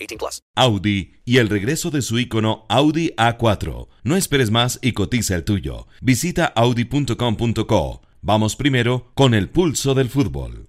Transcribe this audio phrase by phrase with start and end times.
[0.00, 0.42] 18 plus.
[0.56, 3.88] Audi y el regreso de su icono Audi A4.
[4.02, 5.86] No esperes más y cotiza el tuyo.
[6.00, 8.02] Visita audi.com.co.
[8.22, 10.68] Vamos primero con el pulso del fútbol.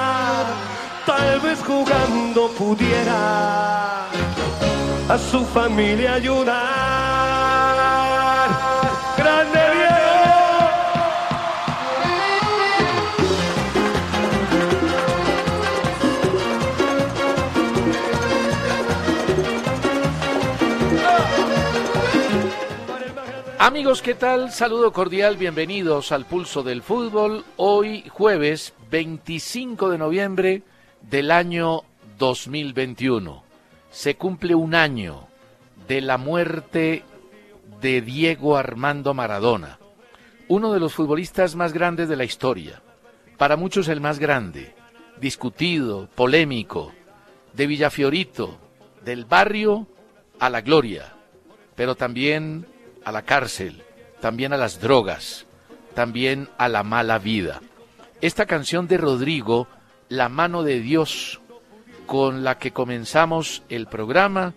[1.05, 4.05] Tal vez jugando pudiera
[5.09, 6.59] a su familia ayudar.
[9.17, 10.01] ¡Grande Diego!
[23.57, 24.51] Amigos, ¿qué tal?
[24.51, 27.43] Saludo cordial, bienvenidos al Pulso del Fútbol.
[27.57, 30.61] Hoy jueves 25 de noviembre
[31.01, 31.81] del año
[32.17, 33.43] 2021.
[33.89, 35.27] Se cumple un año
[35.87, 37.03] de la muerte
[37.81, 39.79] de Diego Armando Maradona,
[40.47, 42.81] uno de los futbolistas más grandes de la historia,
[43.37, 44.75] para muchos el más grande,
[45.19, 46.91] discutido, polémico,
[47.53, 48.57] de Villafiorito,
[49.03, 49.87] del barrio
[50.39, 51.13] a la gloria,
[51.75, 52.67] pero también
[53.03, 53.83] a la cárcel,
[54.19, 55.45] también a las drogas,
[55.93, 57.61] también a la mala vida.
[58.21, 59.67] Esta canción de Rodrigo,
[60.11, 61.39] La mano de Dios,
[62.05, 64.53] con la que comenzamos el programa,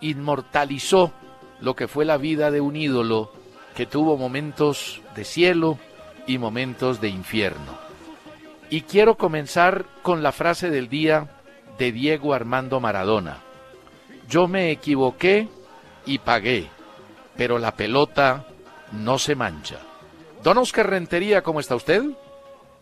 [0.00, 1.12] inmortalizó
[1.60, 3.32] lo que fue la vida de un ídolo
[3.74, 5.78] que tuvo momentos de cielo
[6.26, 7.76] y momentos de infierno.
[8.70, 11.28] Y quiero comenzar con la frase del día
[11.78, 13.38] de Diego Armando Maradona.
[14.28, 15.48] Yo me equivoqué
[16.06, 16.70] y pagué
[17.36, 18.44] pero la pelota
[18.92, 19.78] no se mancha.
[20.42, 22.02] Don Oscar Rentería, ¿cómo está usted?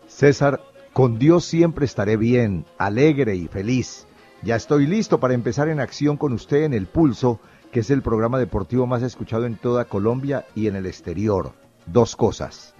[0.07, 0.61] César,
[0.93, 4.07] con Dios siempre estaré bien, alegre y feliz.
[4.43, 7.39] Ya estoy listo para empezar en acción con usted en El Pulso,
[7.71, 11.53] que es el programa deportivo más escuchado en toda Colombia y en el exterior.
[11.85, 12.75] Dos cosas.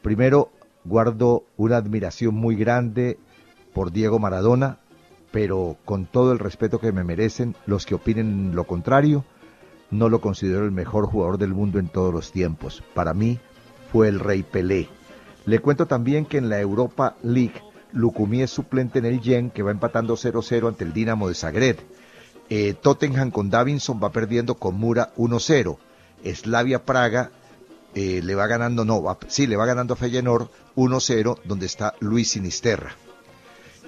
[0.00, 0.50] Primero,
[0.84, 3.18] guardo una admiración muy grande
[3.74, 4.78] por Diego Maradona,
[5.30, 9.24] pero con todo el respeto que me merecen los que opinen lo contrario,
[9.90, 12.82] no lo considero el mejor jugador del mundo en todos los tiempos.
[12.94, 13.38] Para mí
[13.92, 14.88] fue el rey Pelé.
[15.44, 17.60] Le cuento también que en la Europa League,
[17.92, 21.78] Lucumí es suplente en el Gen, que va empatando 0-0 ante el Dinamo de Zagreb.
[22.48, 25.78] Eh, Tottenham con Davinson va perdiendo con Mura 1-0.
[26.34, 27.30] Slavia Praga
[27.94, 31.94] eh, le va ganando, no, va, sí, le va ganando a Feyenoord 1-0, donde está
[32.00, 32.94] Luis Sinisterra.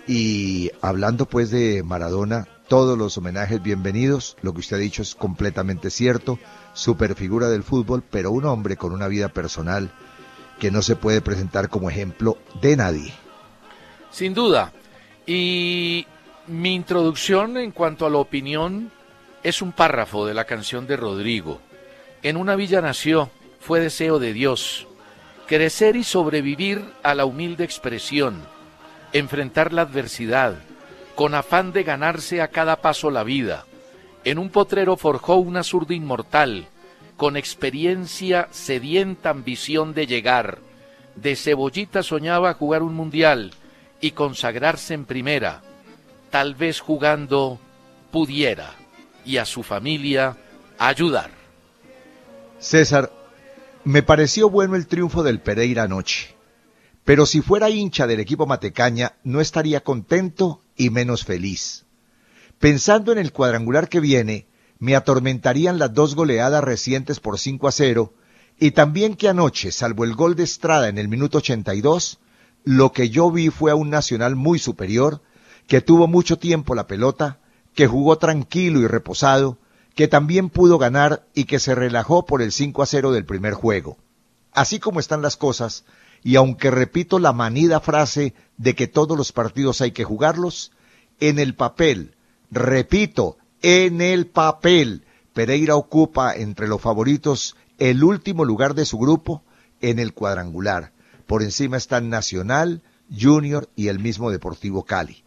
[0.07, 4.37] Y hablando pues de Maradona, todos los homenajes bienvenidos.
[4.43, 6.39] Lo que usted ha dicho es completamente cierto.
[6.75, 9.91] Super figura del fútbol, pero un hombre con una vida personal
[10.59, 13.13] que no se puede presentar como ejemplo de nadie.
[14.11, 14.73] Sin duda.
[15.27, 16.07] Y
[16.47, 18.91] mi introducción en cuanto a la opinión
[19.43, 21.61] es un párrafo de la canción de Rodrigo.
[22.23, 23.31] En una villa nació,
[23.61, 24.87] fue deseo de Dios,
[25.47, 28.43] crecer y sobrevivir a la humilde expresión,
[29.13, 30.57] enfrentar la adversidad,
[31.15, 33.67] con afán de ganarse a cada paso la vida.
[34.25, 36.67] En un potrero forjó una zurda inmortal,
[37.17, 40.59] con experiencia sedienta ambición de llegar.
[41.17, 43.53] De cebollita soñaba jugar un mundial
[44.01, 45.63] y consagrarse en primera.
[46.31, 47.61] Tal vez jugando
[48.11, 48.75] pudiera
[49.25, 50.37] y a su familia
[50.79, 51.31] ayudar.
[52.59, 53.11] César,
[53.85, 56.35] Me pareció bueno el triunfo del Pereira anoche,
[57.05, 61.85] pero si fuera hincha del equipo Matecaña no estaría contento y menos feliz.
[62.59, 64.47] Pensando en el cuadrangular que viene,
[64.79, 68.13] me atormentarían las dos goleadas recientes por 5 a 0
[68.59, 72.19] y también que anoche, salvo el gol de Estrada en el minuto 82,
[72.65, 75.23] lo que yo vi fue a un Nacional muy superior,
[75.67, 77.41] que tuvo mucho tiempo la pelota,
[77.75, 79.59] que jugó tranquilo y reposado,
[79.95, 83.55] que también pudo ganar y que se relajó por el 5 a 0 del primer
[83.55, 83.99] juego.
[84.53, 85.85] Así como están las cosas,
[86.23, 90.73] y aunque repito la manida frase de que todos los partidos hay que jugarlos,
[91.21, 92.17] en el papel,
[92.51, 93.37] repito,
[93.67, 99.43] en el papel, Pereira ocupa entre los favoritos el último lugar de su grupo
[99.81, 100.93] en el cuadrangular.
[101.27, 105.25] Por encima están Nacional, Junior y el mismo Deportivo Cali.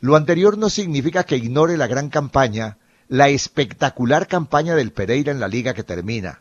[0.00, 2.78] Lo anterior no significa que ignore la gran campaña,
[3.08, 6.40] la espectacular campaña del Pereira en la liga que termina,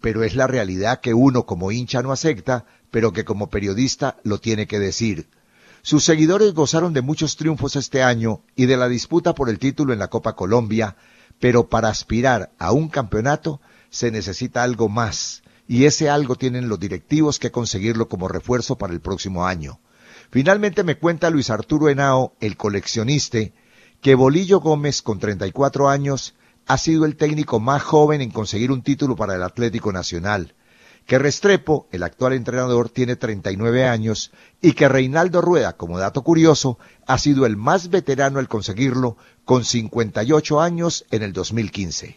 [0.00, 4.38] pero es la realidad que uno como hincha no acepta, pero que como periodista lo
[4.38, 5.28] tiene que decir.
[5.82, 9.92] Sus seguidores gozaron de muchos triunfos este año y de la disputa por el título
[9.92, 10.96] en la Copa Colombia,
[11.38, 13.60] pero para aspirar a un campeonato
[13.90, 18.92] se necesita algo más, y ese algo tienen los directivos que conseguirlo como refuerzo para
[18.92, 19.80] el próximo año.
[20.30, 23.38] Finalmente me cuenta Luis Arturo Henao, el coleccionista,
[24.00, 26.34] que Bolillo Gómez, con 34 años,
[26.66, 30.54] ha sido el técnico más joven en conseguir un título para el Atlético Nacional,
[31.08, 36.78] que Restrepo, el actual entrenador, tiene 39 años y que Reinaldo Rueda, como dato curioso,
[37.06, 39.16] ha sido el más veterano al conseguirlo,
[39.46, 42.14] con 58 años en el 2015.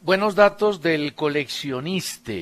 [0.00, 2.32] Buenos datos del coleccionista.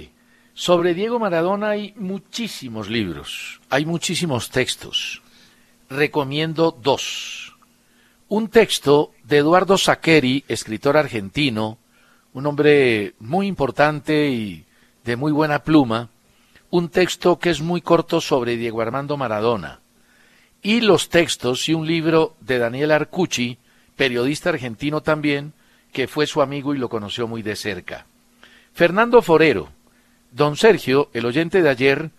[0.54, 5.20] Sobre Diego Maradona hay muchísimos libros, hay muchísimos textos.
[5.90, 7.58] Recomiendo dos.
[8.28, 11.76] Un texto de Eduardo Saqueri, escritor argentino,
[12.32, 14.64] un hombre muy importante y
[15.04, 16.10] de muy buena pluma,
[16.70, 19.80] un texto que es muy corto sobre Diego Armando Maradona.
[20.62, 23.58] Y los textos y un libro de Daniel Arcucci,
[23.96, 25.52] periodista argentino también,
[25.92, 28.06] que fue su amigo y lo conoció muy de cerca.
[28.72, 29.70] Fernando Forero,
[30.30, 32.10] don Sergio, el oyente de ayer,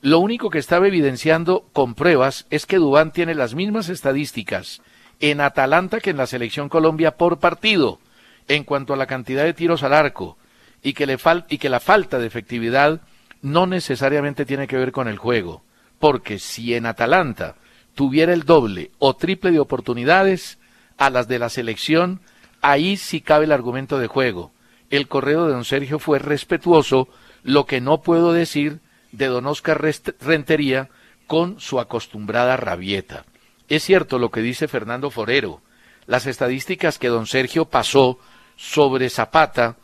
[0.00, 4.80] lo único que estaba evidenciando con pruebas es que Dubán tiene las mismas estadísticas
[5.20, 8.00] en Atalanta que en la selección Colombia por partido
[8.48, 10.38] en cuanto a la cantidad de tiros al arco
[10.82, 13.00] y que, la falta de efectividad
[13.42, 15.62] no necesariamente tiene que ver con el juego,
[15.98, 17.56] porque si en Atalanta
[17.94, 20.58] tuviera el doble o triple de oportunidades
[20.96, 22.20] a las de la selección,
[22.60, 24.52] ahí sí cabe el argumento de juego.
[24.90, 27.08] El correo de don Sergio fue respetuoso,
[27.42, 28.80] lo que no puedo decir
[29.12, 29.80] de don Oscar
[30.20, 30.88] Rentería
[31.26, 33.24] con su acostumbrada rabieta.
[33.68, 35.62] Es cierto lo que dice Fernando Forero.
[36.06, 38.18] Las estadísticas que don Sergio pasó
[38.56, 39.76] sobre Zapata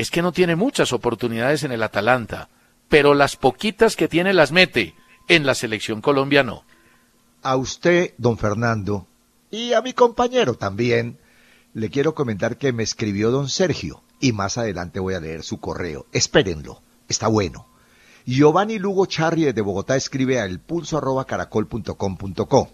[0.00, 2.48] es que no tiene muchas oportunidades en el Atalanta,
[2.88, 4.94] pero las poquitas que tiene las mete
[5.28, 6.62] en la selección colombiana.
[7.42, 9.06] A usted, don Fernando,
[9.50, 11.18] y a mi compañero también,
[11.74, 15.60] le quiero comentar que me escribió don Sergio y más adelante voy a leer su
[15.60, 16.06] correo.
[16.12, 17.66] Espérenlo, está bueno.
[18.24, 22.70] Giovanni Lugo Charri de Bogotá escribe a elpulso.caracol.com.co.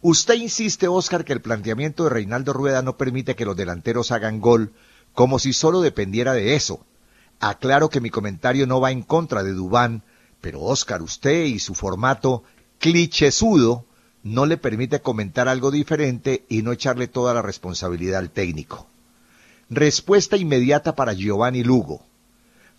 [0.00, 4.40] Usted insiste, Oscar, que el planteamiento de Reinaldo Rueda no permite que los delanteros hagan
[4.40, 4.72] gol,
[5.14, 6.84] como si solo dependiera de eso.
[7.40, 10.02] Aclaro que mi comentario no va en contra de Dubán,
[10.40, 12.44] pero Oscar, usted y su formato
[12.78, 13.84] clichésudo
[14.22, 18.86] no le permite comentar algo diferente y no echarle toda la responsabilidad al técnico.
[19.68, 22.02] Respuesta inmediata para Giovanni Lugo.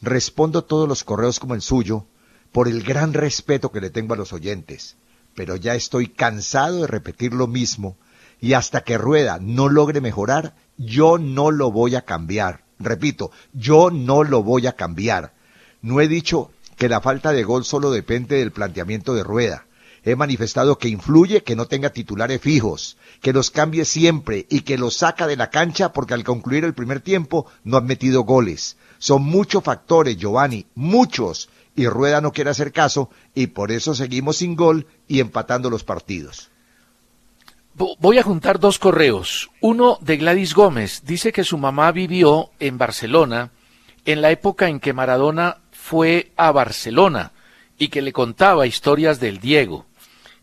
[0.01, 2.05] Respondo todos los correos como el suyo
[2.51, 4.95] por el gran respeto que le tengo a los oyentes,
[5.35, 7.97] pero ya estoy cansado de repetir lo mismo
[8.39, 12.63] y hasta que Rueda no logre mejorar, yo no lo voy a cambiar.
[12.79, 15.33] Repito, yo no lo voy a cambiar.
[15.81, 19.65] No he dicho que la falta de gol solo depende del planteamiento de Rueda
[20.03, 24.77] he manifestado que influye que no tenga titulares fijos, que los cambie siempre y que
[24.77, 28.77] los saca de la cancha porque al concluir el primer tiempo no han metido goles.
[28.99, 31.49] Son muchos factores, Giovanni, muchos.
[31.75, 35.83] Y Rueda no quiere hacer caso y por eso seguimos sin gol y empatando los
[35.83, 36.49] partidos.
[37.75, 39.49] Voy a juntar dos correos.
[39.59, 41.01] Uno de Gladys Gómez.
[41.05, 43.49] Dice que su mamá vivió en Barcelona
[44.05, 47.31] en la época en que Maradona fue a Barcelona
[47.77, 49.85] y que le contaba historias del Diego.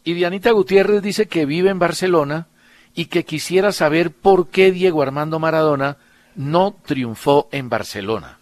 [0.02, 2.48] Y Dianita Gutiérrez dice que vive en Barcelona
[2.94, 5.98] y que quisiera saber por qué Diego Armando Maradona
[6.34, 8.38] no triunfó en Barcelona.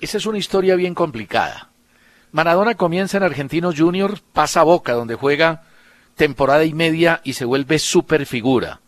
[0.00, 1.70] Esa es una historia bien complicada.
[2.32, 5.62] Maradona comienza en Argentinos Juniors, pasa a Boca, donde juega
[6.16, 8.80] temporada y media y se vuelve super figura.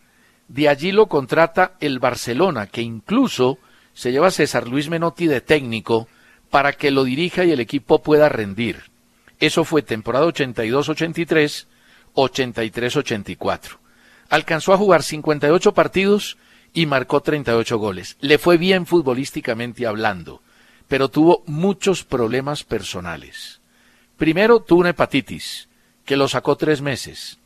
[0.48, 3.58] De allí lo contrata el Barcelona, que incluso
[3.92, 6.08] se lleva a César Luis Menotti de técnico
[6.50, 8.84] para que lo dirija y el equipo pueda rendir.
[9.38, 11.66] Eso fue temporada 82-83,
[12.14, 13.76] 83-84.
[14.30, 16.38] Alcanzó a jugar 58 partidos
[16.72, 18.16] y marcó 38 goles.
[18.20, 20.42] Le fue bien futbolísticamente hablando,
[20.86, 23.60] pero tuvo muchos problemas personales.
[24.16, 25.67] Primero tuvo una hepatitis,
[26.08, 27.38] que lo sacó tres meses.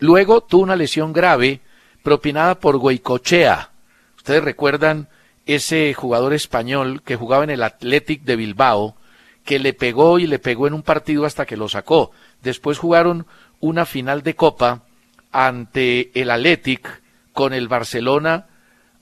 [0.00, 1.60] Luego tuvo una lesión grave
[2.02, 3.70] propinada por Goicochea.
[4.16, 5.08] Ustedes recuerdan
[5.46, 8.96] ese jugador español que jugaba en el Athletic de Bilbao,
[9.44, 12.10] que le pegó y le pegó en un partido hasta que lo sacó.
[12.42, 13.24] Después jugaron
[13.60, 14.82] una final de Copa
[15.30, 17.00] ante el Athletic
[17.32, 18.46] con el Barcelona.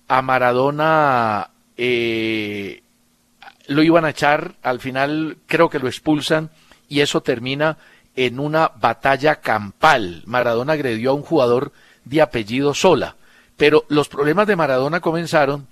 [0.08, 2.82] A Maradona eh,
[3.66, 6.50] lo iban a echar, al final creo que lo expulsan
[6.86, 7.78] y eso termina
[8.16, 10.22] en una batalla campal.
[10.26, 11.72] Maradona agredió a un jugador
[12.04, 13.16] de apellido Sola.
[13.56, 15.68] Pero los problemas de Maradona comenzaron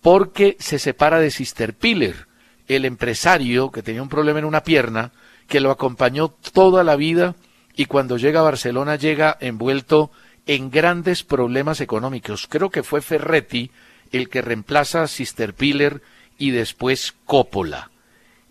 [0.00, 2.26] porque se separa de Sister Piller,
[2.68, 5.12] el empresario que tenía un problema en una pierna,
[5.48, 7.34] que lo acompañó toda la vida
[7.74, 10.10] y cuando llega a Barcelona llega envuelto
[10.46, 12.46] en grandes problemas económicos.
[12.48, 13.70] Creo que fue Ferretti
[14.12, 16.02] el que reemplaza a Sister Piller
[16.38, 17.90] y después Coppola.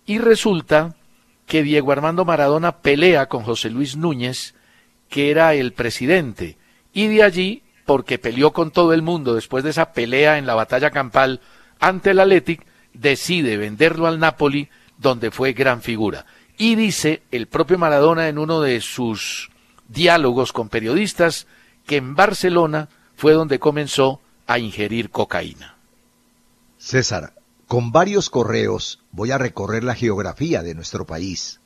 [0.06, 0.96] Y resulta
[1.50, 4.54] que Diego Armando Maradona pelea con José Luis Núñez,
[5.10, 6.58] que era el presidente,
[6.94, 10.54] y de allí, porque peleó con todo el mundo después de esa pelea en la
[10.54, 11.42] batalla campal
[11.80, 12.64] ante el Athletic,
[12.94, 16.28] decide venderlo al Napoli, donde fue gran figura.
[16.56, 19.50] Y dice el propio Maradona en uno de sus
[19.88, 21.48] diálogos con periodistas
[21.88, 25.78] que en Barcelona fue donde comenzó a ingerir cocaína.
[26.78, 27.34] César,
[27.70, 31.60] con varios correos voy a recorrer la geografía de nuestro país.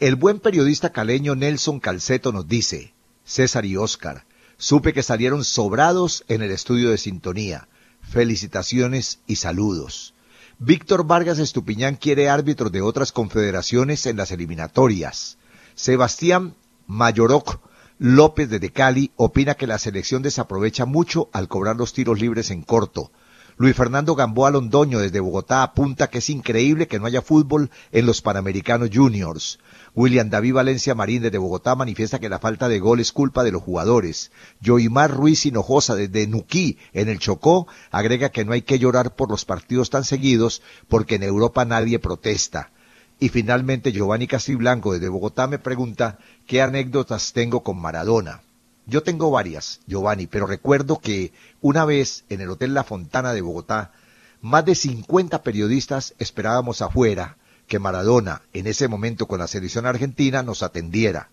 [0.00, 2.92] El buen periodista caleño Nelson Calceto nos dice,
[3.24, 4.24] César y Óscar,
[4.56, 7.68] supe que salieron sobrados en el estudio de sintonía.
[8.02, 10.12] Felicitaciones y saludos.
[10.58, 15.38] Víctor Vargas Estupiñán quiere árbitros de otras confederaciones en las eliminatorias.
[15.76, 16.56] Sebastián
[16.88, 17.60] Mayoroc
[18.00, 22.62] López de Cali opina que la selección desaprovecha mucho al cobrar los tiros libres en
[22.62, 23.12] corto.
[23.60, 28.06] Luis Fernando Gamboa Londoño desde Bogotá apunta que es increíble que no haya fútbol en
[28.06, 29.58] los Panamericanos Juniors.
[29.96, 33.50] William David Valencia Marín desde Bogotá manifiesta que la falta de gol es culpa de
[33.50, 34.30] los jugadores.
[34.64, 39.28] Joimar Ruiz Hinojosa desde Nuquí, en el Chocó, agrega que no hay que llorar por
[39.28, 42.70] los partidos tan seguidos porque en Europa nadie protesta.
[43.18, 48.40] Y finalmente Giovanni Castiblanco desde Bogotá me pregunta qué anécdotas tengo con Maradona.
[48.88, 51.30] Yo tengo varias, Giovanni, pero recuerdo que
[51.60, 53.92] una vez en el Hotel La Fontana de Bogotá,
[54.40, 60.42] más de 50 periodistas esperábamos afuera que Maradona, en ese momento con la selección argentina,
[60.42, 61.28] nos atendiera.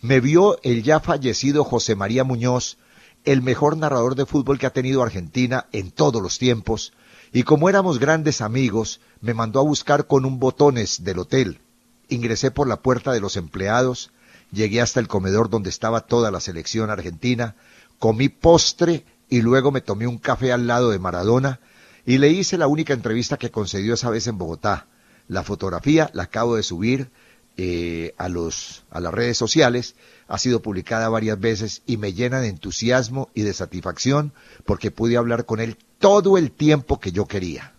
[0.00, 2.78] Me vio el ya fallecido José María Muñoz,
[3.24, 6.94] el mejor narrador de fútbol que ha tenido Argentina en todos los tiempos,
[7.32, 11.60] y como éramos grandes amigos, me mandó a buscar con un botones del hotel.
[12.08, 14.10] Ingresé por la puerta de los empleados,
[14.52, 17.56] llegué hasta el comedor donde estaba toda la selección argentina,
[17.98, 21.60] comí postre y luego me tomé un café al lado de Maradona
[22.06, 24.86] y le hice la única entrevista que concedió esa vez en Bogotá.
[25.28, 27.10] La fotografía la acabo de subir
[27.58, 29.96] eh, a, los, a las redes sociales,
[30.28, 34.32] ha sido publicada varias veces y me llena de entusiasmo y de satisfacción
[34.64, 37.72] porque pude hablar con él todo el tiempo que yo quería.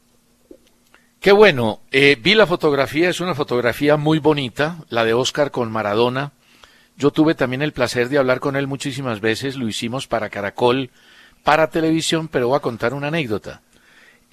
[1.21, 5.71] Qué bueno, eh, vi la fotografía, es una fotografía muy bonita, la de Oscar con
[5.71, 6.33] Maradona,
[6.99, 10.89] yo tuve también el placer de hablar con él muchísimas veces, lo hicimos para Caracol,
[11.45, 13.61] para televisión, pero voy a contar una anécdota.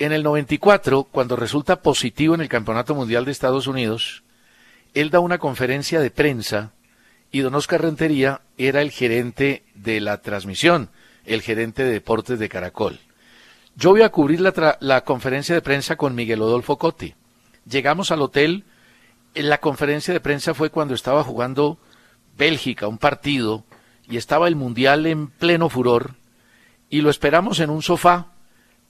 [0.01, 4.25] En el 94, cuando resulta positivo en el Campeonato Mundial de Estados Unidos,
[4.95, 6.73] él da una conferencia de prensa
[7.31, 10.91] y don Oscar Rentería era el gerente de la transmisión,
[11.25, 12.99] el gerente de deportes de Caracol.
[13.77, 17.15] Yo voy a cubrir la, la conferencia de prensa con Miguel Odolfo Cotti.
[17.65, 18.65] Llegamos al hotel,
[19.35, 21.79] la conferencia de prensa fue cuando estaba jugando
[22.37, 23.65] Bélgica, un partido,
[24.09, 26.15] y estaba el Mundial en pleno furor,
[26.91, 28.29] y lo esperamos en un sofá.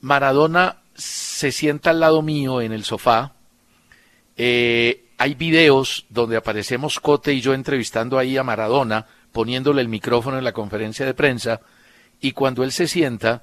[0.00, 3.33] Maradona se sienta al lado mío en el sofá.
[4.37, 10.38] Eh, hay videos donde aparecemos Cote y yo entrevistando ahí a Maradona, poniéndole el micrófono
[10.38, 11.61] en la conferencia de prensa,
[12.21, 13.43] y cuando él se sienta,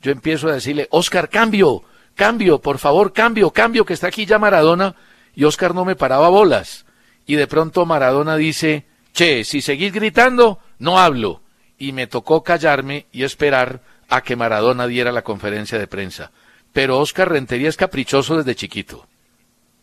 [0.00, 4.38] yo empiezo a decirle, Oscar, cambio, cambio, por favor, cambio, cambio, que está aquí ya
[4.38, 4.96] Maradona,
[5.34, 6.84] y Oscar no me paraba bolas.
[7.26, 11.42] Y de pronto Maradona dice, che, si seguís gritando, no hablo.
[11.78, 16.30] Y me tocó callarme y esperar a que Maradona diera la conferencia de prensa.
[16.72, 19.06] Pero Oscar Rentería es caprichoso desde chiquito.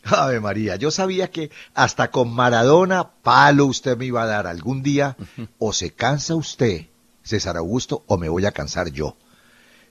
[0.04, 4.82] Ave María, yo sabía que hasta con Maradona palo usted me iba a dar algún
[4.82, 5.18] día,
[5.58, 6.86] o se cansa usted,
[7.22, 9.18] César Augusto, o me voy a cansar yo.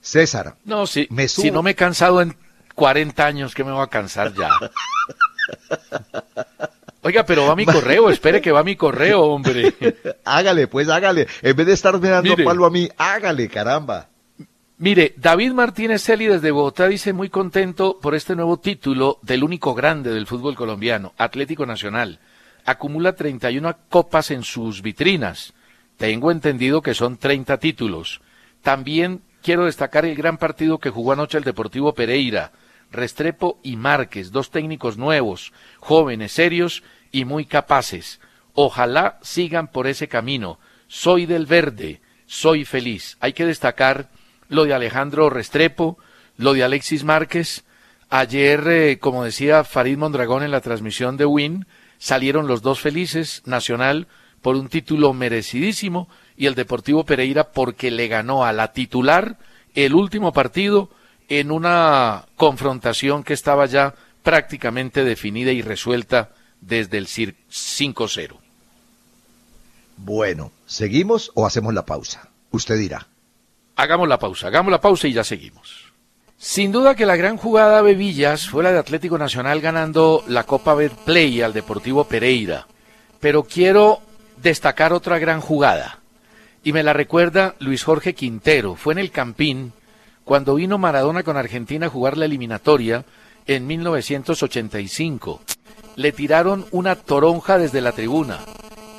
[0.01, 0.57] César.
[0.65, 2.37] No, si, si no me he cansado en
[2.75, 4.51] 40 años, que me voy a cansar ya.
[7.09, 9.73] Oiga, pero va mi correo, espere que va mi correo, hombre.
[10.27, 11.27] hágale, pues hágale.
[11.41, 12.45] En vez de estarme dando Mire.
[12.45, 14.11] palo a mí, hágale, caramba.
[14.77, 19.75] Mire, David Martínez Celi desde Bogotá dice muy contento por este nuevo título del único
[19.75, 22.21] grande del fútbol colombiano, Atlético Nacional.
[22.67, 25.55] Acumula 31 copas en sus vitrinas.
[25.97, 28.21] Tengo entendido que son 30 títulos.
[28.61, 32.53] También quiero destacar el gran partido que jugó anoche el Deportivo Pereira.
[32.91, 38.21] Restrepo y Márquez, dos técnicos nuevos, jóvenes, serios y muy capaces.
[38.55, 40.59] Ojalá sigan por ese camino.
[40.89, 43.17] Soy del verde, soy feliz.
[43.21, 44.09] Hay que destacar
[44.49, 45.99] lo de Alejandro Restrepo,
[46.37, 47.65] lo de Alexis Márquez.
[48.11, 51.67] Ayer, eh, como decía Farid Mondragón en la transmisión de Win,
[51.99, 54.09] salieron los dos felices, Nacional
[54.41, 59.37] por un título merecidísimo y el Deportivo Pereira porque le ganó a la titular
[59.75, 60.91] el último partido
[61.29, 68.37] en una confrontación que estaba ya prácticamente definida y resuelta desde el cir- 5-0.
[69.97, 72.29] Bueno, ¿seguimos o hacemos la pausa?
[72.51, 73.07] Usted dirá.
[73.77, 75.87] Hagamos la pausa, hagamos la pausa y ya seguimos.
[76.37, 80.75] Sin duda que la gran jugada Bebillas fue la de Atlético Nacional ganando la Copa
[80.75, 82.67] Betplay al Deportivo Pereira.
[83.21, 84.01] Pero quiero
[84.41, 85.99] destacar otra gran jugada.
[86.63, 88.77] Y me la recuerda Luis Jorge Quintero.
[88.77, 89.73] Fue en el Campín
[90.25, 93.05] cuando vino Maradona con Argentina a jugar la eliminatoria
[93.47, 95.41] en 1985.
[95.99, 98.39] Le tiraron una toronja desde la tribuna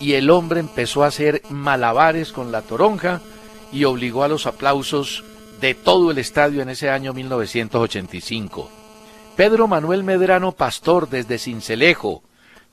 [0.02, 3.22] y el hombre empezó a hacer malabares con la toronja
[3.72, 5.24] y obligó a los aplausos
[5.62, 8.70] de todo el estadio en ese año 1985.
[9.38, 12.22] Pedro Manuel Medrano Pastor desde Cincelejo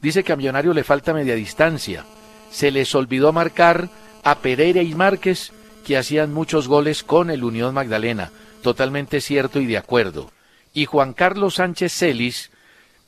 [0.03, 2.05] dice que a Millonario le falta media distancia.
[2.51, 3.89] Se les olvidó marcar
[4.25, 5.53] a Pereira y Márquez
[5.87, 8.33] que hacían muchos goles con el Unión Magdalena.
[8.61, 10.33] Totalmente cierto y de acuerdo.
[10.75, 12.51] Y Juan Carlos Sánchez Celis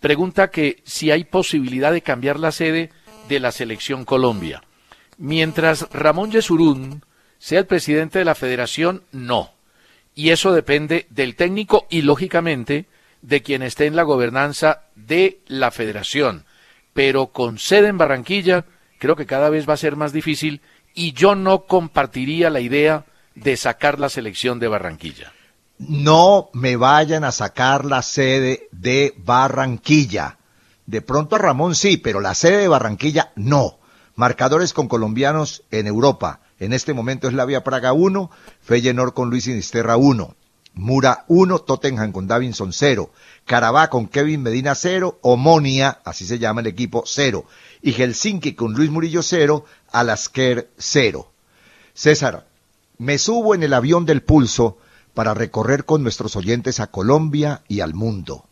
[0.01, 2.91] pregunta que si hay posibilidad de cambiar la sede
[3.29, 4.63] de la selección Colombia.
[5.17, 7.03] Mientras Ramón Yesurún
[7.39, 9.53] sea el presidente de la federación, no.
[10.15, 12.87] Y eso depende del técnico y, lógicamente,
[13.23, 16.45] de quien esté en la gobernanza de la federación.
[16.93, 18.65] Pero con sede en Barranquilla,
[18.99, 20.61] creo que cada vez va a ser más difícil
[20.95, 25.33] y yo no compartiría la idea de sacar la selección de Barranquilla.
[25.79, 30.39] No me vayan a sacar la sede de Barranquilla.
[30.87, 33.79] De pronto a Ramón sí, pero la sede de Barranquilla no.
[34.17, 36.41] Marcadores con colombianos en Europa.
[36.59, 38.31] En este momento es la Vía Praga 1,
[38.63, 40.35] Feyenoord con Luis Sinisterra 1,
[40.75, 43.13] Mura 1, Tottenham con Davinson 0,
[43.45, 47.45] Carabá con Kevin Medina 0, Omonia, así se llama el equipo 0,
[47.81, 51.31] y Helsinki con Luis Murillo 0, Alasker 0.
[51.95, 52.49] César,
[52.99, 54.79] me subo en el avión del pulso
[55.19, 58.45] para recorrer con nuestros oyentes a Colombia y al mundo.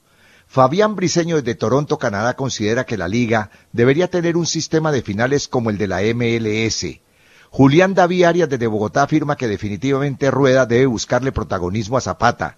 [0.48, 5.46] Fabián Briceño desde Toronto, Canadá, considera que la liga debería tener un sistema de finales
[5.46, 6.86] como el de la MLS.
[7.50, 12.56] Julián David Arias desde Bogotá afirma que definitivamente Rueda debe buscarle protagonismo a Zapata.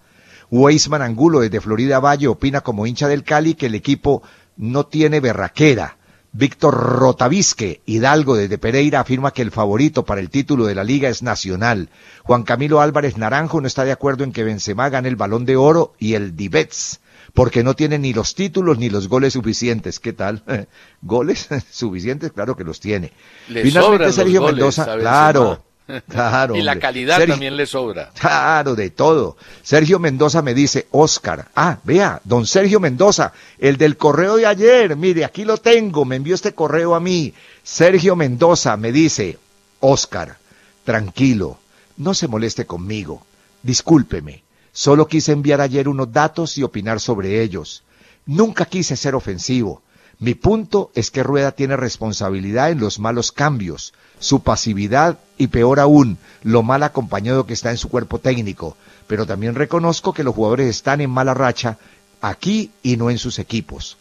[0.51, 4.23] Weisman Angulo desde Florida Valle opina como hincha del Cali que el equipo
[4.57, 5.98] no tiene berraquera.
[6.39, 11.09] Víctor Rotavisque, Hidalgo desde Pereira, afirma que el favorito para el título de la liga
[11.09, 11.89] es Nacional.
[12.23, 15.57] Juan Camilo Álvarez Naranjo no está de acuerdo en que Benzema gane el Balón de
[15.57, 17.01] Oro y el Divets,
[17.35, 19.99] porque no tiene ni los títulos ni los goles suficientes.
[19.99, 20.45] ¿Qué tal?
[21.03, 22.31] ¿Goles suficientes?
[22.31, 23.13] Claro que los tiene.
[23.49, 25.65] Le Finalmente Sergio Mendoza, claro,
[26.09, 26.57] claro.
[26.57, 28.11] y la calidad Sergio- también le sobra.
[28.19, 29.37] Claro, de todo.
[29.63, 34.97] Sergio Mendoza me dice, Oscar, ah, vea, don Sergio Mendoza, el del correo de ayer,
[34.97, 37.33] mire, aquí lo tengo, me envió este correo a mí.
[37.63, 39.39] Sergio Mendoza me dice,
[39.81, 40.37] Oscar,
[40.85, 41.59] tranquilo,
[41.97, 43.23] no se moleste conmigo,
[43.63, 47.83] discúlpeme, solo quise enviar ayer unos datos y opinar sobre ellos.
[48.27, 49.83] Nunca quise ser ofensivo.
[50.21, 55.79] Mi punto es que Rueda tiene responsabilidad en los malos cambios, su pasividad y peor
[55.79, 58.77] aún, lo mal acompañado que está en su cuerpo técnico.
[59.07, 61.79] Pero también reconozco que los jugadores están en mala racha
[62.21, 63.97] aquí y no en sus equipos.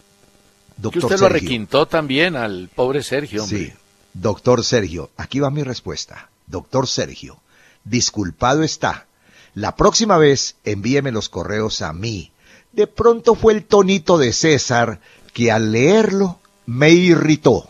[0.76, 3.66] Que Doctor usted lo requintó también al pobre Sergio, hombre.
[3.66, 3.74] Sí,
[4.14, 6.30] doctor Sergio, aquí va mi respuesta.
[6.48, 7.40] Doctor Sergio,
[7.84, 9.06] disculpado está.
[9.54, 12.32] La próxima vez envíeme los correos a mí.
[12.74, 15.00] De pronto fue el tonito de César
[15.38, 17.70] que al leerlo me irritó.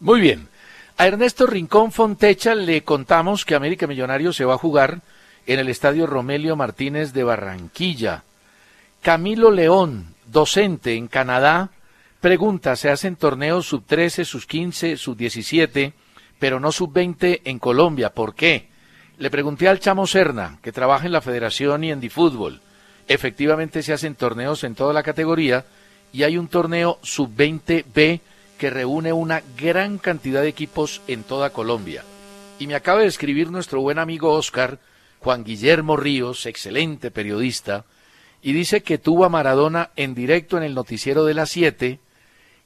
[0.00, 0.48] Muy bien.
[0.96, 5.00] A Ernesto Rincón Fontecha le contamos que América Millonario se va a jugar
[5.46, 8.24] en el Estadio Romelio Martínez de Barranquilla.
[9.00, 11.70] Camilo León, docente en Canadá,
[12.20, 15.92] pregunta, ¿se hacen torneos sub 13, sub 15, sub 17,
[16.40, 18.10] pero no sub 20 en Colombia?
[18.10, 18.66] ¿Por qué?
[19.18, 22.60] Le pregunté al Chamo Serna, que trabaja en la federación y en Difútbol.
[23.06, 25.64] Efectivamente se hacen torneos en toda la categoría
[26.16, 28.20] y hay un torneo sub-20B
[28.56, 32.04] que reúne una gran cantidad de equipos en toda Colombia.
[32.58, 34.78] Y me acaba de escribir nuestro buen amigo Oscar,
[35.20, 37.84] Juan Guillermo Ríos, excelente periodista,
[38.40, 42.00] y dice que tuvo a Maradona en directo en el noticiero de las 7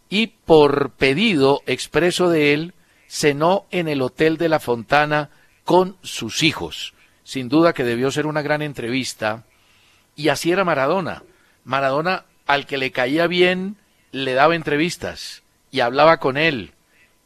[0.08, 2.74] y por pedido expreso de él
[3.08, 5.30] cenó en el Hotel de la Fontana
[5.64, 6.94] con sus hijos.
[7.24, 9.42] Sin duda que debió ser una gran entrevista.
[10.14, 11.24] Y así era Maradona.
[11.64, 13.76] Maradona, al que le caía bien,
[14.10, 16.72] le daba entrevistas y hablaba con él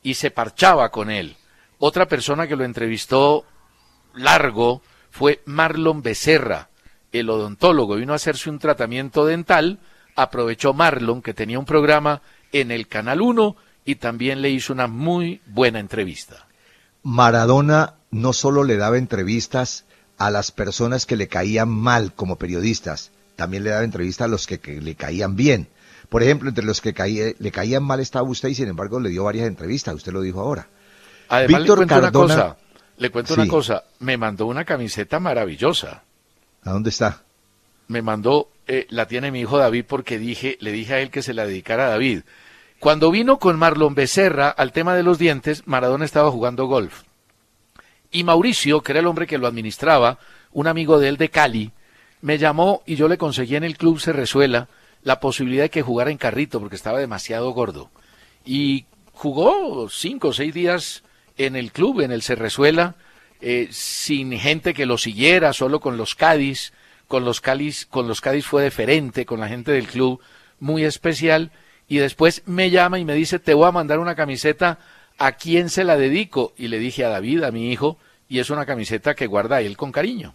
[0.03, 1.37] y se parchaba con él.
[1.79, 3.47] Otra persona que lo entrevistó
[4.15, 6.69] largo fue Marlon Becerra,
[7.11, 7.97] el odontólogo.
[7.97, 9.79] Vino a hacerse un tratamiento dental,
[10.15, 12.21] aprovechó Marlon, que tenía un programa
[12.53, 13.57] en el Canal 1,
[13.87, 16.47] y también le hizo una muy buena entrevista.
[17.03, 19.87] Maradona no solo le daba entrevistas
[20.19, 24.47] a las personas que le caían mal como periodistas, también le daba entrevistas a los
[24.47, 25.69] que, le caían bien.
[26.09, 26.95] Por ejemplo, entre los que
[27.39, 30.41] le caían mal estaba usted y sin embargo le dio varias entrevistas, usted lo dijo
[30.41, 30.69] ahora.
[31.29, 32.57] Además, Víctor le cuento una cosa,
[32.99, 36.05] le cuento una cosa, me mandó una camiseta maravillosa.
[36.63, 37.23] ¿A dónde está?
[37.89, 41.23] Me mandó, eh, la tiene mi hijo David porque dije, le dije a él que
[41.23, 42.23] se la dedicara a David.
[42.79, 47.03] Cuando vino con Marlon Becerra al tema de los dientes, Maradona estaba jugando golf.
[48.11, 50.19] Y Mauricio, que era el hombre que lo administraba,
[50.53, 51.73] un amigo de él de Cali,
[52.25, 54.69] me llamó y yo le conseguí en el club Cerrezuela
[55.03, 57.91] la posibilidad de que jugara en carrito porque estaba demasiado gordo.
[58.47, 61.05] Y jugó cinco o seis días
[61.37, 62.95] en el club, en el Cerrezuela,
[63.43, 66.73] eh, sin gente que lo siguiera, solo con los Cádiz.
[67.09, 70.19] Con los Cádiz, con los Cádiz fue deferente, con la gente del club
[70.61, 71.53] muy especial.
[71.89, 74.79] Y después me llama y me dice, te voy a mandar una camiseta,
[75.19, 76.55] ¿a quién se la dedico?
[76.57, 77.99] Y le dije a David, a mi hijo,
[78.31, 80.35] y es una camiseta que guarda él con cariño.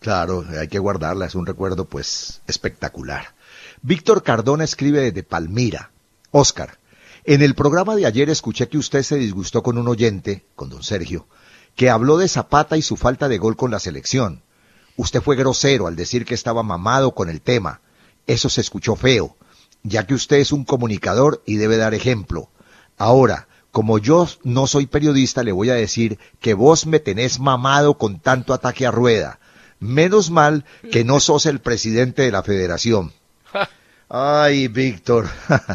[0.00, 1.26] Claro, hay que guardarla.
[1.26, 3.34] Es un recuerdo, pues, espectacular.
[3.82, 5.90] Víctor Cardona escribe desde Palmira.
[6.30, 6.78] Oscar.
[7.24, 10.82] En el programa de ayer escuché que usted se disgustó con un oyente, con don
[10.82, 11.26] Sergio,
[11.74, 14.42] que habló de Zapata y su falta de gol con la selección.
[14.96, 17.80] Usted fue grosero al decir que estaba mamado con el tema.
[18.26, 19.36] Eso se escuchó feo,
[19.82, 22.50] ya que usted es un comunicador y debe dar ejemplo.
[22.96, 27.96] Ahora, como yo no soy periodista, le voy a decir que vos me tenés mamado
[27.96, 29.38] con tanto ataque a rueda.
[29.80, 33.12] Menos mal que no sos el presidente de la federación.
[34.08, 35.28] Ay, Víctor.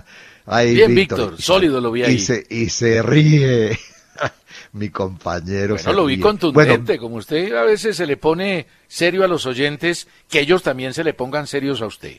[0.45, 2.15] Bien, Víctor, sólido lo vi ahí.
[2.15, 3.79] Y se, y se ríe.
[4.73, 5.75] Mi compañero.
[5.75, 10.07] Bueno, lo vi contundente, como usted a veces se le pone serio a los oyentes,
[10.29, 12.17] que ellos también se le pongan serios a usted.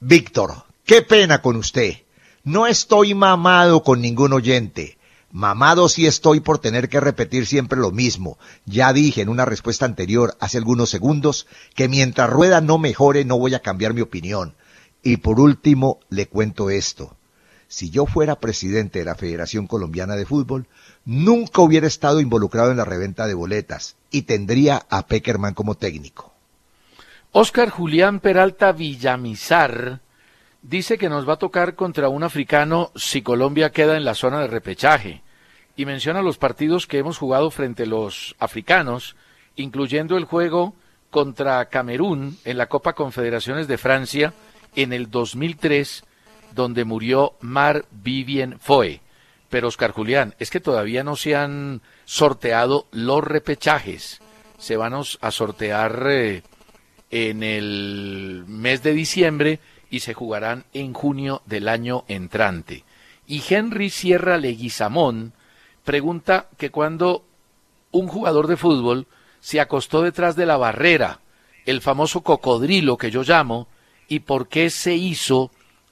[0.00, 1.94] Víctor, qué pena con usted.
[2.44, 4.97] No estoy mamado con ningún oyente.
[5.30, 8.38] Mamado sí estoy por tener que repetir siempre lo mismo.
[8.64, 13.38] Ya dije en una respuesta anterior, hace algunos segundos, que mientras Rueda no mejore no
[13.38, 14.54] voy a cambiar mi opinión.
[15.02, 17.18] Y por último, le cuento esto
[17.68, 20.66] si yo fuera presidente de la Federación Colombiana de Fútbol,
[21.04, 26.32] nunca hubiera estado involucrado en la reventa de boletas y tendría a Peckerman como técnico.
[27.30, 30.00] Oscar Julián Peralta Villamizar
[30.62, 34.40] dice que nos va a tocar contra un africano si Colombia queda en la zona
[34.40, 35.22] de repechaje
[35.76, 39.16] y menciona los partidos que hemos jugado frente a los africanos,
[39.56, 40.74] incluyendo el juego
[41.10, 44.32] contra Camerún en la Copa Confederaciones de Francia
[44.74, 46.04] en el 2003
[46.54, 49.00] donde murió Mar Vivien Foe.
[49.48, 54.20] Pero Oscar Julián, es que todavía no se han sorteado los repechajes.
[54.58, 56.42] Se van a sortear eh,
[57.10, 62.84] en el mes de diciembre y se jugarán en junio del año entrante.
[63.26, 65.32] Y Henry Sierra Leguizamón
[65.84, 67.24] pregunta que cuando
[67.90, 69.06] un jugador de fútbol
[69.40, 71.20] se acostó detrás de la barrera,
[71.64, 73.68] el famoso cocodrilo que yo llamo,
[74.08, 75.50] y por qué se hizo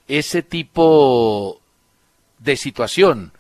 [0.09, 1.61] ese tipo
[2.39, 3.33] de situación.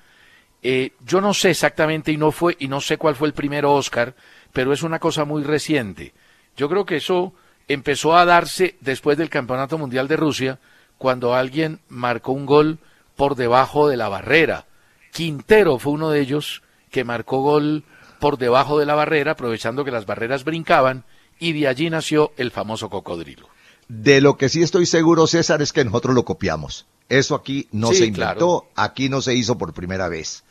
[0.62, 3.72] Eh, yo no sé exactamente y no fue y no sé cuál fue el primero
[3.74, 4.14] Oscar,
[4.52, 6.12] pero es una cosa muy reciente.
[6.56, 7.34] Yo creo que eso
[7.68, 10.58] empezó a darse después del Campeonato Mundial de Rusia,
[10.98, 12.78] cuando alguien marcó un gol
[13.16, 14.66] por debajo de la barrera.
[15.12, 17.84] Quintero fue uno de ellos que marcó gol
[18.20, 21.04] por debajo de la barrera, aprovechando que las barreras brincaban,
[21.38, 23.48] y de allí nació el famoso cocodrilo.
[23.88, 26.86] De lo que sí estoy seguro, César, es que nosotros lo copiamos.
[27.08, 30.44] Eso aquí no Sí, se inventó, aquí no se hizo por primera vez.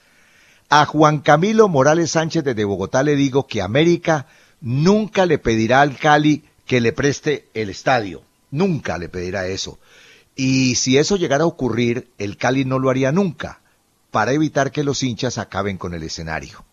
[0.69, 4.27] A Juan Camilo Morales Sánchez desde Bogotá le digo que América
[4.61, 8.23] nunca le pedirá al Cali que le preste el estadio.
[8.51, 9.79] Nunca le pedirá eso.
[10.35, 13.61] Y si eso llegara a ocurrir, el Cali no lo haría nunca,
[14.11, 16.65] para evitar que los hinchas acaben con el escenario.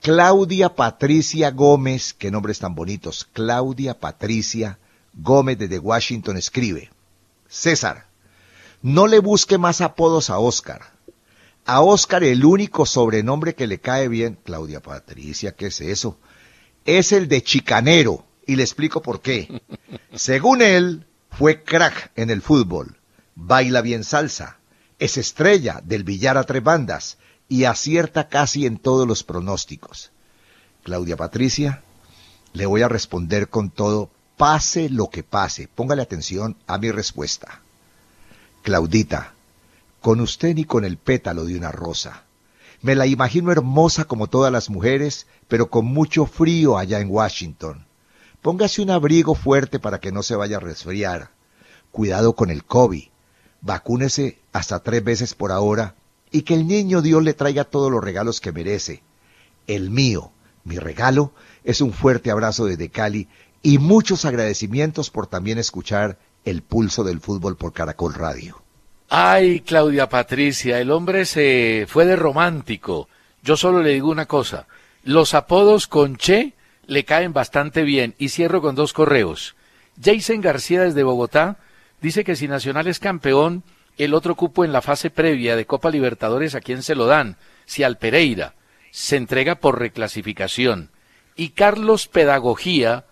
[0.00, 4.78] Claudia Patricia Gómez, qué nombres tan bonitos, Claudia Patricia
[5.14, 6.90] Gómez desde Washington escribe,
[7.48, 8.06] César,
[8.82, 10.82] no le busque más apodos a Oscar.
[11.64, 16.18] A Oscar el único sobrenombre que le cae bien, Claudia Patricia, ¿qué es eso?
[16.84, 19.62] Es el de chicanero, y le explico por qué.
[20.14, 22.96] Según él, fue crack en el fútbol,
[23.34, 24.58] baila bien salsa,
[24.98, 30.10] es estrella del billar a tres bandas y acierta casi en todos los pronósticos.
[30.82, 31.82] Claudia Patricia,
[32.52, 35.68] le voy a responder con todo, pase lo que pase.
[35.68, 37.60] Póngale atención a mi respuesta.
[38.62, 39.34] Claudita,
[40.00, 42.24] con usted ni con el pétalo de una rosa.
[42.82, 47.85] Me la imagino hermosa como todas las mujeres, pero con mucho frío allá en Washington.
[48.46, 51.30] Póngase un abrigo fuerte para que no se vaya a resfriar.
[51.90, 53.08] Cuidado con el COVID.
[53.60, 55.96] Vacúnese hasta tres veces por ahora
[56.30, 59.02] y que el niño Dios le traiga todos los regalos que merece.
[59.66, 60.30] El mío,
[60.62, 61.32] mi regalo,
[61.64, 63.26] es un fuerte abrazo desde Cali
[63.64, 68.62] y muchos agradecimientos por también escuchar el pulso del fútbol por Caracol Radio.
[69.08, 73.08] Ay, Claudia Patricia, el hombre se fue de romántico.
[73.42, 74.68] Yo solo le digo una cosa.
[75.02, 76.55] Los apodos con Che
[76.86, 78.14] le caen bastante bien.
[78.18, 79.54] Y cierro con dos correos.
[80.02, 81.56] Jason García desde Bogotá
[82.00, 83.62] dice que si Nacional es campeón,
[83.98, 87.36] el otro cupo en la fase previa de Copa Libertadores, ¿a quién se lo dan?
[87.64, 88.54] Si al Pereira.
[88.90, 90.90] Se entrega por reclasificación.
[91.34, 93.04] Y Carlos Pedagogía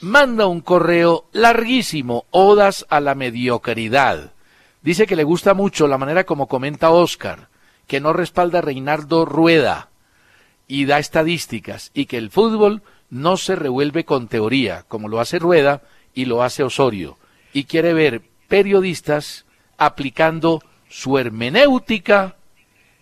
[0.00, 4.32] manda un correo larguísimo, odas a la mediocridad.
[4.82, 7.48] Dice que le gusta mucho la manera como comenta Oscar,
[7.86, 9.88] que no respalda a Reinaldo Rueda
[10.66, 15.38] y da estadísticas, y que el fútbol no se revuelve con teoría, como lo hace
[15.38, 15.82] Rueda
[16.14, 17.18] y lo hace Osorio,
[17.52, 22.36] y quiere ver periodistas aplicando su hermenéutica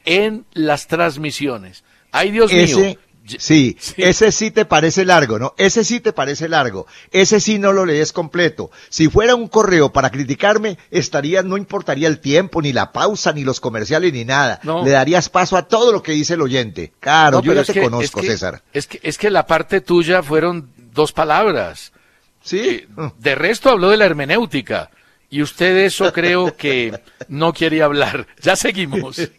[0.05, 1.85] en las transmisiones.
[2.13, 2.97] Ay, Dios mío.
[3.39, 5.55] Sí, ese sí te parece largo, ¿no?
[5.59, 6.87] Ese sí te parece largo.
[7.11, 8.71] Ese sí no lo lees completo.
[8.89, 13.43] Si fuera un correo para criticarme, estaría, no importaría el tiempo, ni la pausa, ni
[13.45, 14.61] los comerciales, ni nada.
[14.63, 14.85] No.
[14.85, 16.93] Le darías paso a todo lo que dice el oyente.
[17.01, 18.63] Claro, No, yo ya te que- conozco, es que- César.
[18.73, 21.93] Es que, es que la parte tuya fueron dos palabras.
[22.43, 22.87] Sí.
[23.19, 24.91] De resto habló de la hermenéutica.
[25.29, 28.29] Y usted eso creo que no quería hablar.
[28.41, 29.21] Ya seguimos.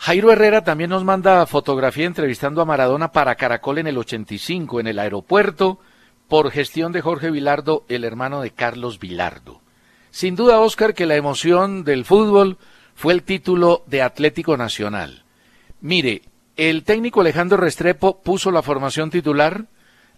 [0.00, 4.86] Jairo Herrera también nos manda fotografía entrevistando a Maradona para Caracol en el 85 en
[4.86, 5.78] el aeropuerto
[6.26, 9.60] por gestión de Jorge Vilardo, el hermano de Carlos Vilardo.
[10.10, 12.56] Sin duda, Oscar, que la emoción del fútbol
[12.94, 15.24] fue el título de Atlético Nacional.
[15.82, 16.22] Mire,
[16.56, 19.66] el técnico Alejandro Restrepo puso la formación titular,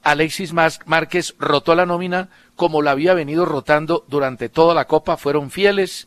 [0.04, 5.50] Alexis Márquez rotó la nómina como la había venido rotando durante toda la Copa, fueron
[5.50, 6.06] fieles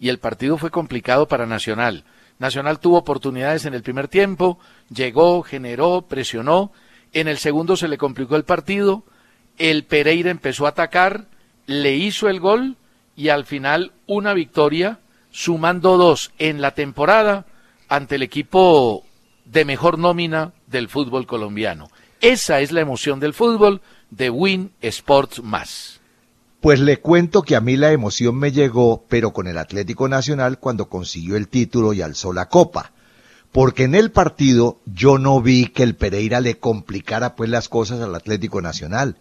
[0.00, 2.04] y el partido fue complicado para Nacional.
[2.42, 4.58] Nacional tuvo oportunidades en el primer tiempo,
[4.92, 6.72] llegó, generó, presionó,
[7.12, 9.04] en el segundo se le complicó el partido,
[9.58, 11.26] el Pereira empezó a atacar,
[11.66, 12.74] le hizo el gol
[13.14, 14.98] y al final una victoria,
[15.30, 17.46] sumando dos en la temporada
[17.88, 19.04] ante el equipo
[19.44, 21.90] de mejor nómina del fútbol colombiano.
[22.20, 26.01] Esa es la emoción del fútbol de Win Sports Más.
[26.62, 30.60] Pues le cuento que a mí la emoción me llegó, pero con el Atlético Nacional
[30.60, 32.92] cuando consiguió el título y alzó la copa.
[33.50, 38.00] Porque en el partido yo no vi que el Pereira le complicara pues las cosas
[38.00, 39.16] al Atlético Nacional.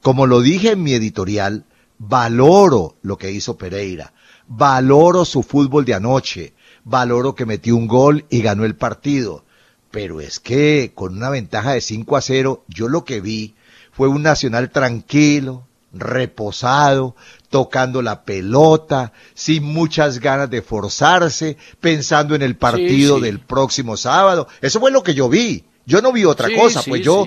[0.00, 1.66] Como lo dije en mi editorial,
[1.98, 4.14] valoro lo que hizo Pereira,
[4.48, 9.44] valoro su fútbol de anoche, valoro que metió un gol y ganó el partido.
[9.90, 13.54] Pero es que con una ventaja de 5 a 0, yo lo que vi
[13.92, 15.66] fue un Nacional tranquilo,
[16.00, 17.14] reposado,
[17.50, 23.22] tocando la pelota, sin muchas ganas de forzarse, pensando en el partido sí.
[23.22, 24.48] del próximo sábado.
[24.60, 25.64] Eso fue lo que yo vi.
[25.84, 27.26] Yo no vi otra Sí, cosa, pues yo,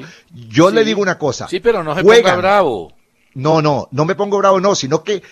[0.50, 1.48] yo le digo una cosa.
[1.48, 2.24] Sí, pero no se Juegan.
[2.24, 2.94] ponga bravo.
[3.36, 5.24] No, no, no me pongo bravo, no, sino que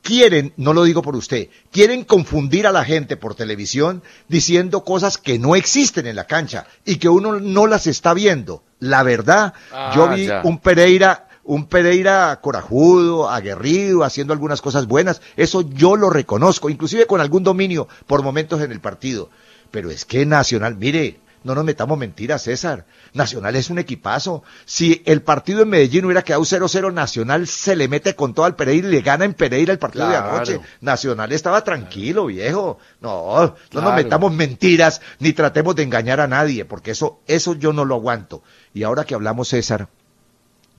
[0.00, 5.18] quieren, no lo digo por usted, quieren confundir a la gente por televisión diciendo cosas
[5.18, 8.62] que no existen en la cancha y que uno no las está viendo.
[8.78, 10.40] La verdad, Ah, yo vi ya.
[10.44, 17.06] un Pereira, un Pereira corajudo, aguerrido, haciendo algunas cosas buenas, eso yo lo reconozco, inclusive
[17.06, 19.28] con algún dominio por momentos en el partido.
[19.70, 22.86] Pero es que Nacional, mire, No nos metamos mentiras, César.
[23.14, 24.44] Nacional es un equipazo.
[24.64, 28.54] Si el partido en Medellín hubiera quedado 0-0, Nacional se le mete con todo al
[28.54, 30.60] Pereira y le gana en Pereira el partido de anoche.
[30.80, 32.78] Nacional estaba tranquilo, viejo.
[33.00, 37.72] No, no nos metamos mentiras ni tratemos de engañar a nadie, porque eso, eso yo
[37.72, 38.42] no lo aguanto.
[38.72, 39.88] Y ahora que hablamos, César,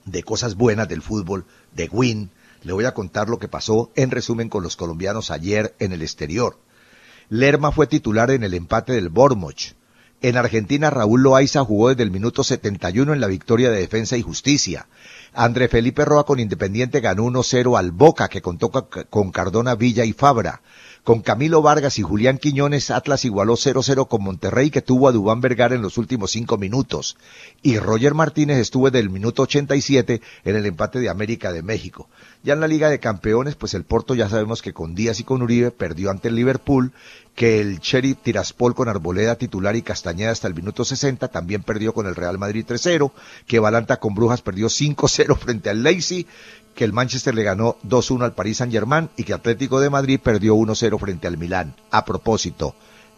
[0.06, 2.30] de cosas buenas del fútbol, de Win,
[2.64, 6.02] le voy a contar lo que pasó en resumen con los colombianos ayer en el
[6.02, 6.58] exterior.
[7.30, 9.76] Lerma fue titular en el empate del Bournemouth.
[10.22, 14.22] En Argentina, Raúl Loaiza jugó desde el minuto 71 en la victoria de Defensa y
[14.22, 14.88] Justicia.
[15.34, 20.14] André Felipe Roa con Independiente ganó 1-0 al Boca, que contó con Cardona, Villa y
[20.14, 20.62] Fabra.
[21.04, 25.42] Con Camilo Vargas y Julián Quiñones, Atlas igualó 0-0 con Monterrey, que tuvo a Dubán
[25.42, 27.18] Vergara en los últimos cinco minutos.
[27.62, 32.08] Y Roger Martínez estuvo desde el minuto 87 en el empate de América de México.
[32.42, 35.26] Ya en la Liga de Campeones, pues el Porto ya sabemos que con Díaz y
[35.26, 36.94] con Uribe perdió ante el Liverpool,
[37.36, 41.94] que el Cherry Tiraspol con Arboleda titular y Castañeda hasta el minuto 60 también perdió
[41.94, 43.12] con el Real Madrid 3-0,
[43.48, 46.28] que Balanta con Brujas perdió 5-0 frente al Leipzig,
[46.74, 50.56] que el Manchester le ganó 2-1 al Paris Saint-Germain y que Atlético de Madrid perdió
[50.56, 51.76] 1-0 frente al Milán.
[51.92, 52.76] A propósito,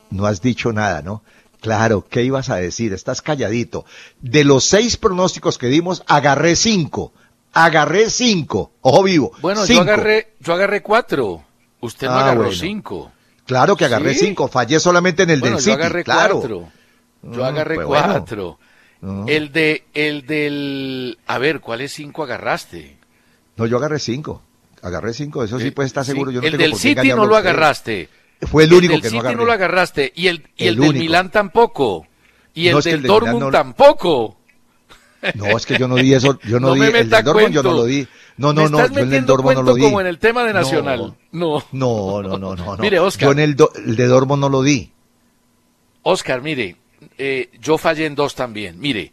[0.09, 1.23] no has dicho nada, ¿no?
[1.61, 2.93] Claro, ¿qué ibas a decir?
[2.93, 3.85] Estás calladito.
[4.21, 7.11] De los seis pronósticos que dimos, agarré cinco.
[7.53, 8.71] Agarré cinco.
[8.81, 9.31] Ojo vivo.
[9.41, 9.83] Bueno, cinco.
[9.85, 11.43] yo agarré, yo agarré cuatro.
[11.79, 12.55] Usted no Ah, agarró bueno.
[12.59, 13.11] cinco.
[13.45, 14.25] Claro que agarré ¿Sí?
[14.27, 14.47] cinco.
[14.47, 15.81] Fallé solamente en el bueno, del yo City.
[15.81, 16.39] agarré claro.
[16.39, 16.71] cuatro.
[17.23, 18.05] Yo Mm, agarré pues bueno.
[18.07, 18.59] cuatro.
[19.01, 19.23] Mm.
[19.29, 22.97] El de, el del, a ver, ¿cuáles cinco agarraste?
[23.57, 24.41] No, yo agarré cinco.
[24.81, 25.43] Agarré cinco.
[25.43, 26.31] Eso sí, pues está Sí, seguro.
[26.31, 28.09] Yo no el tengo del City no lo agarraste.
[28.41, 29.35] Fue el único del que no City agarré.
[29.37, 30.11] no lo agarraste.
[30.15, 31.03] Y el, y el, El del único.
[31.03, 32.05] Milán tampoco.
[32.53, 34.37] Y el No, del el de Milán Dortmund no- tampoco.
[35.33, 36.37] No, es que yo no di eso.
[36.43, 38.07] Yo no, No di me el del Dortmund, yo no lo di.
[38.37, 38.87] No, no, no.
[38.89, 39.81] Yo en el Dortmund no lo di.
[39.81, 40.59] como en el tema de No.
[40.59, 41.15] Nacional.
[41.31, 41.63] No.
[41.71, 42.55] No, no, no, no.
[42.55, 42.77] no.
[42.77, 43.27] Mire, Oscar.
[43.27, 44.91] Yo en el, do- el de Dortmund no lo di.
[46.03, 46.75] Oscar, mire,
[47.17, 48.79] eh, yo fallé en dos también.
[48.79, 49.11] Mire,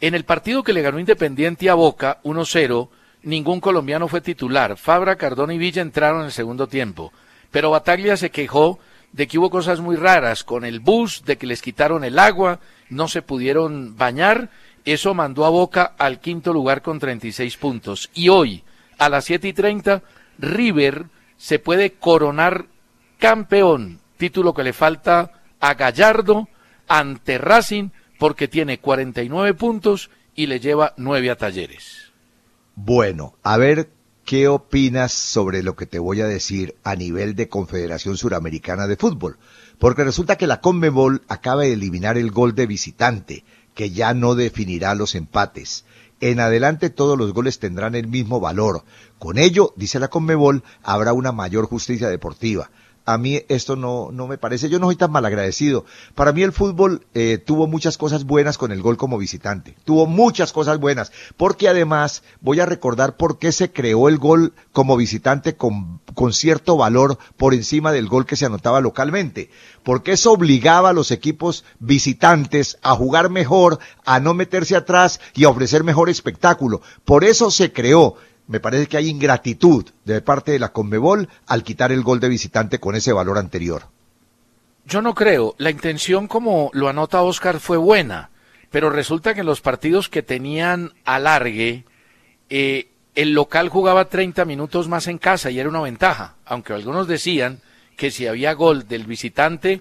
[0.00, 2.88] en el partido que le ganó Independiente a Boca, 1-0,
[3.26, 4.76] ningún colombiano fue titular.
[4.76, 7.12] Fabra, Cardona y Villa entraron en el segundo tiempo.
[7.50, 8.78] Pero Bataglia se quejó
[9.12, 12.60] de que hubo cosas muy raras con el bus, de que les quitaron el agua,
[12.88, 14.50] no se pudieron bañar.
[14.84, 18.10] Eso mandó a Boca al quinto lugar con 36 puntos.
[18.14, 18.62] Y hoy,
[18.96, 20.02] a las 7 y 30,
[20.38, 22.66] River se puede coronar
[23.18, 26.48] campeón, título que le falta a Gallardo
[26.86, 32.05] ante Racing porque tiene 49 puntos y le lleva 9 a Talleres.
[32.78, 33.88] Bueno, a ver
[34.26, 38.96] qué opinas sobre lo que te voy a decir a nivel de Confederación Suramericana de
[38.96, 39.38] Fútbol.
[39.78, 44.34] Porque resulta que la Conmebol acaba de eliminar el gol de visitante, que ya no
[44.34, 45.86] definirá los empates.
[46.20, 48.84] En adelante todos los goles tendrán el mismo valor.
[49.18, 52.70] Con ello, dice la Conmebol, habrá una mayor justicia deportiva.
[53.06, 55.84] A mí esto no, no me parece, yo no soy tan malagradecido.
[56.16, 59.76] Para mí el fútbol eh, tuvo muchas cosas buenas con el gol como visitante.
[59.84, 61.12] Tuvo muchas cosas buenas.
[61.36, 66.32] Porque además voy a recordar por qué se creó el gol como visitante con, con
[66.32, 69.50] cierto valor por encima del gol que se anotaba localmente.
[69.84, 75.44] Porque eso obligaba a los equipos visitantes a jugar mejor, a no meterse atrás y
[75.44, 76.82] a ofrecer mejor espectáculo.
[77.04, 78.16] Por eso se creó
[78.48, 82.28] me parece que hay ingratitud de parte de la Conmebol al quitar el gol de
[82.28, 83.88] visitante con ese valor anterior.
[84.84, 88.30] Yo no creo, la intención como lo anota Oscar fue buena,
[88.70, 91.84] pero resulta que en los partidos que tenían alargue,
[92.50, 97.08] eh, el local jugaba 30 minutos más en casa y era una ventaja, aunque algunos
[97.08, 97.60] decían
[97.96, 99.80] que si había gol del visitante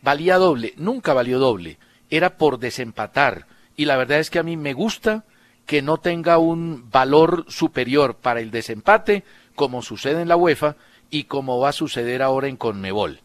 [0.00, 3.46] valía doble, nunca valió doble, era por desempatar.
[3.76, 5.24] Y la verdad es que a mí me gusta
[5.66, 9.24] que no tenga un valor superior para el desempate,
[9.54, 10.76] como sucede en la UEFA
[11.10, 13.20] y como va a suceder ahora en Conmebol.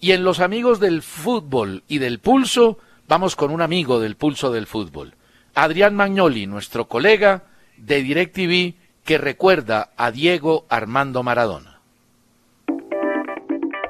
[0.00, 4.50] Y en los amigos del fútbol y del pulso, vamos con un amigo del pulso
[4.50, 5.14] del fútbol.
[5.54, 7.44] Adrián Magnoli, nuestro colega
[7.76, 11.80] de DirecTV, que recuerda a Diego Armando Maradona.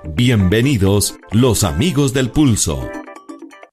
[0.04, 2.88] Bienvenidos los amigos del pulso.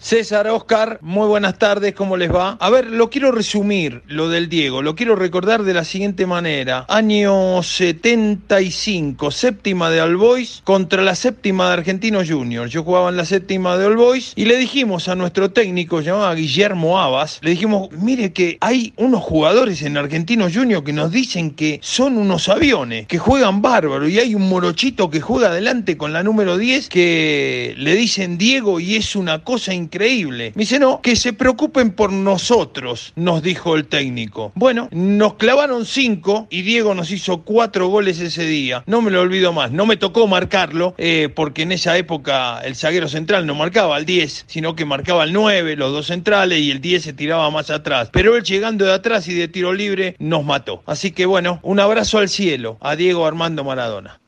[0.01, 2.57] César, Oscar, muy buenas tardes, ¿cómo les va?
[2.59, 6.87] A ver, lo quiero resumir, lo del Diego, lo quiero recordar de la siguiente manera.
[6.89, 12.71] Año 75, séptima de All Boys contra la séptima de Argentinos Juniors.
[12.71, 16.33] Yo jugaba en la séptima de All Boys y le dijimos a nuestro técnico, llamado
[16.33, 21.51] Guillermo Abas, le dijimos, mire que hay unos jugadores en Argentinos Juniors que nos dicen
[21.51, 26.11] que son unos aviones, que juegan bárbaro y hay un morochito que juega adelante con
[26.11, 30.53] la número 10 que le dicen Diego y es una cosa increíble increíble.
[30.55, 34.53] Me dice, no, que se preocupen por nosotros, nos dijo el técnico.
[34.55, 38.83] Bueno, nos clavaron cinco y Diego nos hizo cuatro goles ese día.
[38.85, 39.71] No me lo olvido más.
[39.71, 44.05] No me tocó marcarlo, eh, porque en esa época el zaguero central no marcaba al
[44.05, 47.69] 10, sino que marcaba al 9, los dos centrales, y el 10 se tiraba más
[47.69, 48.09] atrás.
[48.13, 50.83] Pero él llegando de atrás y de tiro libre nos mató.
[50.85, 54.20] Así que bueno, un abrazo al cielo a Diego Armando Maradona.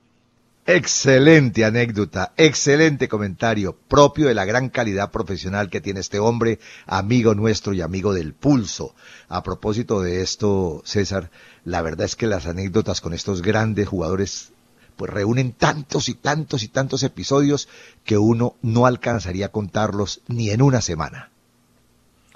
[0.65, 7.35] Excelente anécdota, excelente comentario, propio de la gran calidad profesional que tiene este hombre, amigo
[7.35, 8.95] nuestro y amigo del pulso.
[9.27, 11.31] A propósito de esto, César,
[11.65, 14.53] la verdad es que las anécdotas con estos grandes jugadores
[14.95, 17.67] pues reúnen tantos y tantos y tantos episodios
[18.05, 21.29] que uno no alcanzaría a contarlos ni en una semana.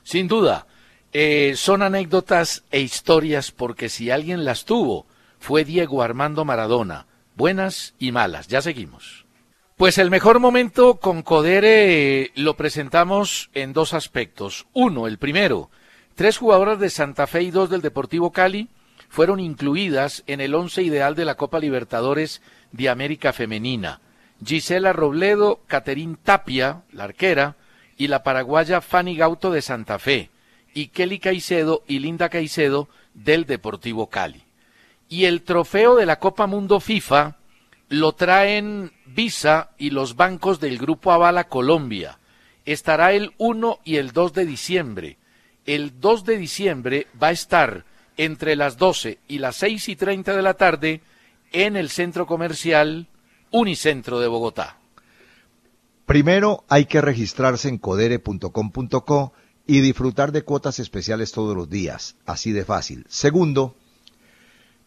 [0.03, 0.67] Sin duda,
[1.13, 5.05] eh, son anécdotas e historias porque si alguien las tuvo,
[5.39, 7.05] fue Diego Armando Maradona
[7.37, 8.47] buenas y malas.
[8.47, 9.25] Ya seguimos.
[9.77, 14.65] Pues el mejor momento con Codere eh, lo presentamos en dos aspectos.
[14.73, 15.69] Uno, el primero,
[16.15, 18.69] tres jugadoras de Santa Fe y dos del Deportivo Cali
[19.07, 24.01] fueron incluidas en el once ideal de la Copa Libertadores de América Femenina.
[24.43, 27.55] Gisela Robledo, Caterín Tapia, la arquera,
[27.97, 30.29] y la paraguaya Fanny Gauto de Santa Fe,
[30.73, 34.46] y Kelly Caicedo y Linda Caicedo del Deportivo Cali.
[35.09, 37.37] Y el trofeo de la Copa Mundo FIFA
[37.89, 42.19] lo traen Visa y los bancos del Grupo Avala Colombia.
[42.65, 45.17] Estará el 1 y el 2 de diciembre.
[45.65, 47.85] El 2 de diciembre va a estar
[48.17, 51.01] entre las 12 y las 6 y 30 de la tarde
[51.51, 53.07] en el centro comercial
[53.51, 54.77] Unicentro de Bogotá.
[56.05, 59.33] Primero hay que registrarse en codere.com.co
[59.65, 63.05] y disfrutar de cuotas especiales todos los días, así de fácil.
[63.09, 63.75] Segundo,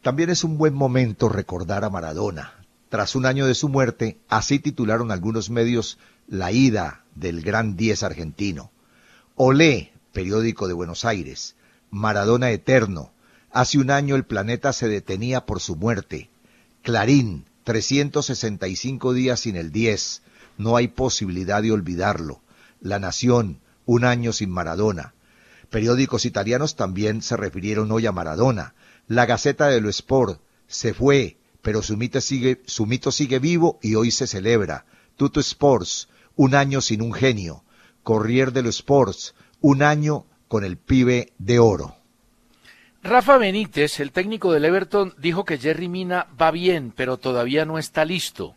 [0.03, 2.55] también es un buen momento recordar a Maradona.
[2.89, 8.03] Tras un año de su muerte, así titularon algunos medios la ida del gran 10
[8.03, 8.71] argentino.
[9.37, 11.55] Olé, periódico de Buenos Aires.
[11.91, 13.13] Maradona eterno.
[13.53, 16.31] Hace un año el planeta se detenía por su muerte.
[16.83, 20.23] Clarín, 365 días sin el 10.
[20.57, 22.41] No hay posibilidad de olvidarlo.
[22.81, 25.15] La Nación, un año sin Maradona.
[25.69, 28.75] Periódicos italianos también se refirieron hoy a Maradona.
[29.11, 33.81] La Gaceta de lo Sport se fue, pero su mito sigue, su mito sigue vivo
[33.83, 34.85] y hoy se celebra.
[35.17, 37.65] Tuto Sports, un año sin un genio.
[38.05, 41.97] Corrier de los Sports, un año con el pibe de oro.
[43.03, 47.79] Rafa Benítez, el técnico del Everton, dijo que Jerry Mina va bien, pero todavía no
[47.79, 48.55] está listo.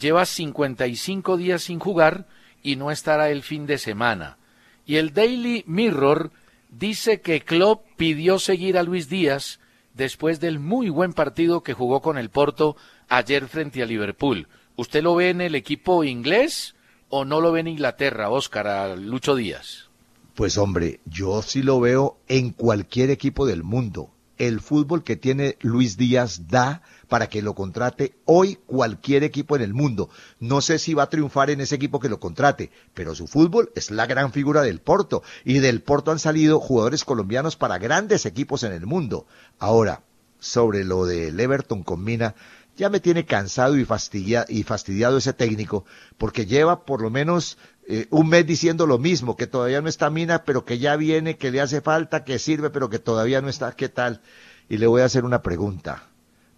[0.00, 2.26] Lleva 55 días sin jugar
[2.60, 4.36] y no estará el fin de semana.
[4.84, 6.32] Y el Daily Mirror
[6.70, 9.60] dice que Klopp pidió seguir a Luis Díaz
[9.94, 12.76] después del muy buen partido que jugó con el Porto
[13.08, 14.48] ayer frente a Liverpool.
[14.76, 16.74] ¿Usted lo ve en el equipo inglés
[17.08, 19.90] o no lo ve en Inglaterra, Óscar, a Lucho Díaz?
[20.34, 24.10] Pues hombre, yo sí lo veo en cualquier equipo del mundo.
[24.38, 26.82] El fútbol que tiene Luis Díaz da
[27.12, 30.08] para que lo contrate hoy cualquier equipo en el mundo.
[30.40, 33.70] No sé si va a triunfar en ese equipo que lo contrate, pero su fútbol
[33.74, 38.24] es la gran figura del Porto y del Porto han salido jugadores colombianos para grandes
[38.24, 39.26] equipos en el mundo.
[39.58, 40.04] Ahora,
[40.38, 42.34] sobre lo del Everton con Mina,
[42.78, 45.84] ya me tiene cansado y, y fastidiado ese técnico,
[46.16, 50.08] porque lleva por lo menos eh, un mes diciendo lo mismo, que todavía no está
[50.08, 53.50] Mina, pero que ya viene, que le hace falta, que sirve, pero que todavía no
[53.50, 54.22] está, ¿qué tal?
[54.70, 56.08] Y le voy a hacer una pregunta.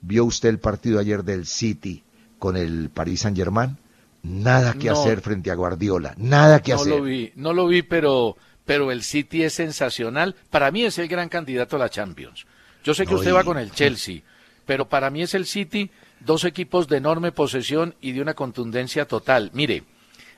[0.07, 2.03] ¿Vio usted el partido ayer del City
[2.39, 3.79] con el Paris Saint Germain?
[4.23, 6.89] Nada que hacer frente a Guardiola, nada que hacer.
[6.89, 8.37] No lo vi, no lo vi, pero,
[8.67, 10.35] pero el City es sensacional.
[10.51, 12.47] Para mí es el gran candidato a la Champions.
[12.83, 14.21] Yo sé que usted va con el Chelsea,
[14.67, 15.91] pero para mí es el City,
[16.21, 19.51] dos equipos de enorme posesión y de una contundencia total.
[19.55, 19.85] Mire,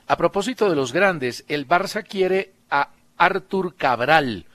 [0.07, 4.45] a propósito de los grandes, el Barça quiere a Artur Cabral,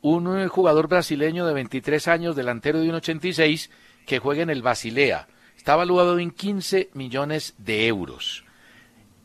[0.00, 3.68] un eh, jugador brasileño de 23 años, delantero de 1,86
[4.06, 5.28] que juega en el Basilea.
[5.56, 8.44] Está valuado en 15 millones de euros.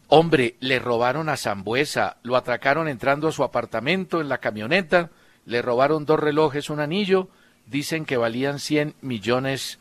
[0.07, 5.11] Hombre, le robaron a Zambuesa, lo atracaron entrando a su apartamento en la camioneta,
[5.45, 7.29] le robaron dos relojes, un anillo,
[7.67, 9.79] dicen que valían 100 millones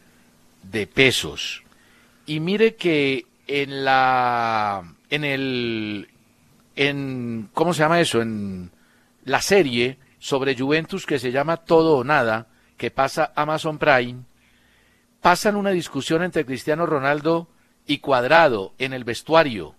[0.62, 1.62] de pesos.
[2.26, 6.08] Y mire que en la en el
[6.76, 8.20] en ¿cómo se llama eso?
[8.20, 8.70] En
[9.24, 14.24] la serie sobre Juventus que se llama Todo o Nada, que pasa Amazon Prime,
[15.20, 17.48] pasan una discusión entre Cristiano Ronaldo
[17.86, 19.74] y Cuadrado en el vestuario,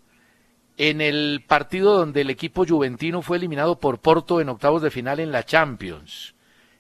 [0.78, 5.20] en el partido donde el equipo juventino fue eliminado por Porto en octavos de final
[5.20, 6.34] en la Champions.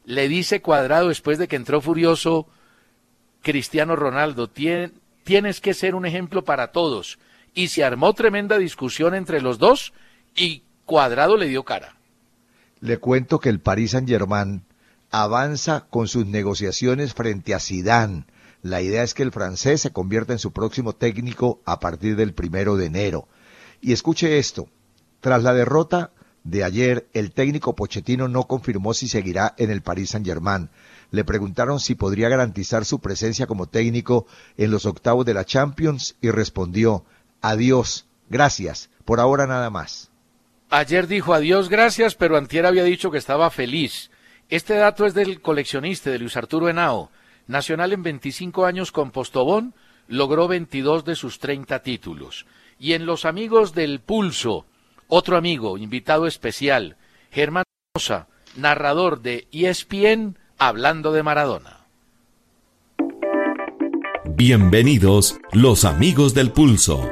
[0.05, 2.47] Le dice Cuadrado después de que entró furioso
[3.41, 7.19] Cristiano Ronaldo, tienes que ser un ejemplo para todos.
[7.53, 9.93] Y se armó tremenda discusión entre los dos
[10.35, 11.95] y Cuadrado le dio cara.
[12.79, 14.63] Le cuento que el Paris Saint-Germain
[15.11, 18.25] avanza con sus negociaciones frente a Zidane.
[18.61, 22.33] La idea es que el francés se convierta en su próximo técnico a partir del
[22.33, 23.27] primero de enero.
[23.81, 24.67] Y escuche esto.
[25.21, 26.11] Tras la derrota
[26.43, 30.69] de ayer, el técnico Pochettino no confirmó si seguirá en el Paris Saint-Germain.
[31.11, 36.15] Le preguntaron si podría garantizar su presencia como técnico en los octavos de la Champions
[36.21, 37.05] y respondió,
[37.41, 40.09] adiós, gracias, por ahora nada más.
[40.69, 44.11] Ayer dijo adiós, gracias, pero antier había dicho que estaba feliz.
[44.49, 47.09] Este dato es del coleccionista de Luis Arturo Henao.
[47.49, 49.73] Nacional en 25 años con Postobón,
[50.07, 52.45] logró 22 de sus 30 títulos.
[52.79, 54.67] Y en los amigos del pulso,
[55.07, 56.95] otro amigo, invitado especial,
[57.31, 57.63] Germán
[57.95, 61.87] Rosa, narrador de ESPN, hablando de Maradona.
[64.25, 67.09] Bienvenidos los amigos del pulso.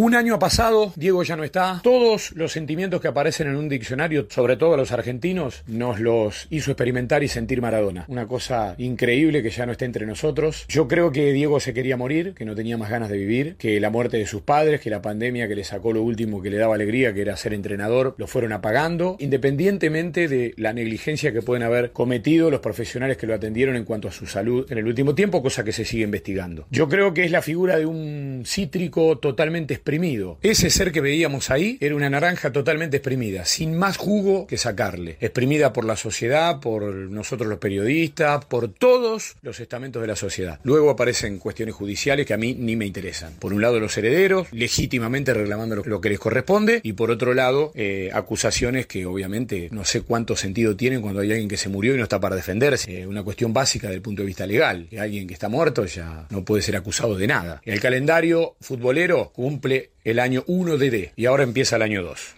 [0.00, 1.80] Un año ha pasado, Diego ya no está.
[1.82, 6.70] Todos los sentimientos que aparecen en un diccionario, sobre todo los argentinos, nos los hizo
[6.70, 8.04] experimentar y sentir Maradona.
[8.06, 10.66] Una cosa increíble que ya no está entre nosotros.
[10.68, 13.80] Yo creo que Diego se quería morir, que no tenía más ganas de vivir, que
[13.80, 16.58] la muerte de sus padres, que la pandemia que le sacó lo último que le
[16.58, 21.64] daba alegría, que era ser entrenador, lo fueron apagando, independientemente de la negligencia que pueden
[21.64, 25.16] haber cometido los profesionales que lo atendieron en cuanto a su salud en el último
[25.16, 26.68] tiempo, cosa que se sigue investigando.
[26.70, 30.36] Yo creo que es la figura de un cítrico totalmente exprimido.
[30.42, 35.16] Ese ser que veíamos ahí era una naranja totalmente exprimida, sin más jugo que sacarle.
[35.18, 40.60] Exprimida por la sociedad, por nosotros los periodistas, por todos los estamentos de la sociedad.
[40.62, 43.32] Luego aparecen cuestiones judiciales que a mí ni me interesan.
[43.38, 47.72] Por un lado los herederos, legítimamente reclamando lo que les corresponde, y por otro lado
[47.74, 51.94] eh, acusaciones que obviamente no sé cuánto sentido tienen cuando hay alguien que se murió
[51.94, 53.00] y no está para defenderse.
[53.00, 54.86] Eh, una cuestión básica desde el punto de vista legal.
[54.98, 57.62] Alguien que está muerto ya no puede ser acusado de nada.
[57.64, 62.36] El calendario futbolero cumple el año 1 de D y ahora empieza el año 2.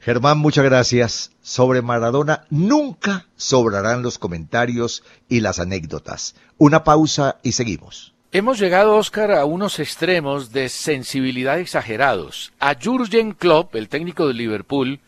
[0.00, 1.30] Germán, muchas gracias.
[1.42, 6.34] Sobre Maradona nunca sobrarán los comentarios y las anécdotas.
[6.58, 8.12] Una pausa y seguimos.
[8.32, 12.52] Hemos llegado, Oscar, a unos extremos de sensibilidad exagerados.
[12.58, 15.00] A Jurgen Klopp, el técnico de Liverpool,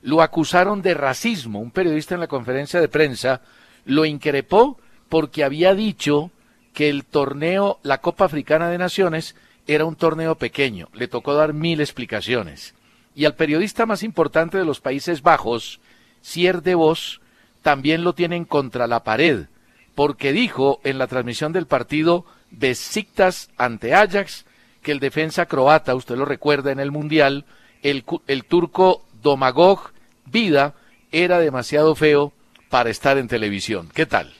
[0.00, 1.60] lo acusaron de racismo.
[1.60, 3.42] Un periodista en la conferencia de prensa
[3.84, 4.78] lo increpó
[5.08, 6.30] porque había dicho
[6.72, 9.34] que el torneo, la Copa Africana de Naciones,
[9.68, 12.74] era un torneo pequeño, le tocó dar mil explicaciones.
[13.14, 15.78] Y al periodista más importante de los Países Bajos,
[16.22, 17.20] Sier de Vos,
[17.62, 19.46] también lo tienen contra la pared,
[19.94, 24.46] porque dijo en la transmisión del partido Besiktas ante Ajax
[24.82, 27.44] que el defensa croata, usted lo recuerda en el Mundial,
[27.82, 29.90] el, el turco Domagoj
[30.24, 30.74] Vida
[31.12, 32.32] era demasiado feo
[32.70, 33.90] para estar en televisión.
[33.92, 34.32] ¿Qué tal?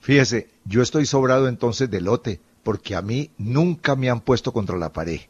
[0.00, 4.76] Fíjese, yo estoy sobrado entonces de lote porque a mí nunca me han puesto contra
[4.76, 5.22] la pared.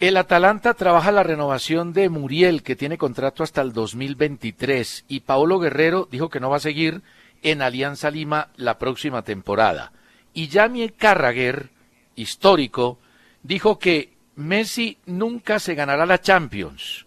[0.00, 5.58] El Atalanta trabaja la renovación de Muriel, que tiene contrato hasta el 2023, y Paolo
[5.58, 7.02] Guerrero dijo que no va a seguir
[7.42, 9.92] en Alianza Lima la próxima temporada.
[10.32, 11.68] Y Jamie Carragher,
[12.16, 12.98] histórico,
[13.42, 17.04] dijo que Messi nunca se ganará la Champions.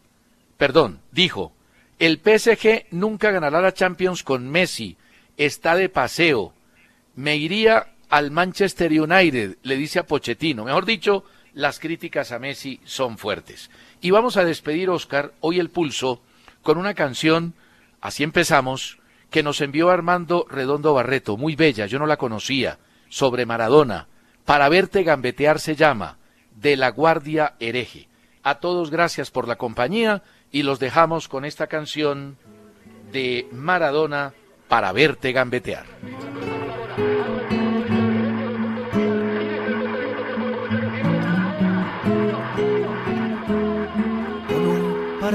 [0.58, 1.52] Perdón, dijo,
[1.98, 4.98] el PSG nunca ganará la Champions con Messi,
[5.36, 6.54] está de paseo.
[7.16, 10.66] Me iría al Manchester United, le dice a Pochettino.
[10.66, 11.24] Mejor dicho,
[11.54, 13.70] las críticas a Messi son fuertes.
[14.02, 16.22] Y vamos a despedir, Oscar, hoy el pulso,
[16.62, 17.54] con una canción,
[18.02, 19.00] así empezamos,
[19.30, 22.80] que nos envió Armando Redondo Barreto, muy bella, yo no la conocía,
[23.10, 24.08] sobre Maradona.
[24.46, 26.18] Para verte gambetear se llama,
[26.56, 28.08] de la Guardia Hereje.
[28.44, 32.38] A todos gracias por la compañía y los dejamos con esta canción
[33.12, 34.34] de Maradona
[34.68, 35.86] para verte gambetear.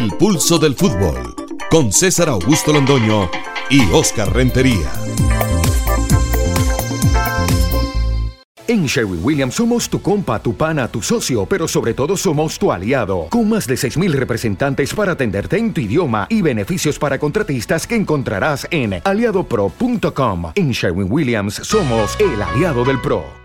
[0.00, 1.34] El pulso del fútbol
[1.70, 3.30] con César Augusto Londoño
[3.68, 4.90] y Oscar Rentería.
[8.66, 12.72] En Sherwin Williams somos tu compa, tu pana, tu socio, pero sobre todo somos tu
[12.72, 17.86] aliado, con más de 6.000 representantes para atenderte en tu idioma y beneficios para contratistas
[17.86, 20.52] que encontrarás en aliadopro.com.
[20.54, 23.38] En Sherwin Williams somos el aliado del PRO.